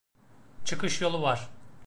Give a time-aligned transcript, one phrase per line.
[0.65, 1.49] Çıkış yolu var.